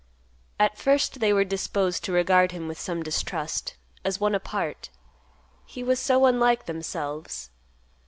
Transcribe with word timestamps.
At 0.59 0.79
first 0.79 1.19
they 1.19 1.31
were 1.31 1.43
disposed 1.43 2.03
to 2.05 2.11
regard 2.11 2.53
him 2.53 2.67
with 2.67 2.79
some 2.79 3.03
distrust, 3.03 3.75
as 4.03 4.19
one 4.19 4.33
apart; 4.33 4.89
he 5.63 5.83
was 5.83 5.99
so 5.99 6.25
unlike 6.25 6.65
themselves. 6.65 7.51